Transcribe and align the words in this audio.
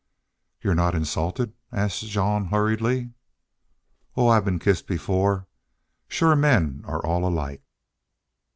"You're 0.63 0.73
not 0.73 0.95
insulted?" 0.95 1.53
asked 1.71 2.07
Jean, 2.07 2.45
hurriedly. 2.45 3.11
"Oh, 4.17 4.29
I've 4.29 4.45
been 4.45 4.57
kissed 4.57 4.87
before. 4.87 5.45
Shore 6.07 6.35
men 6.35 6.81
are 6.87 7.05
all 7.05 7.23
alike." 7.23 7.61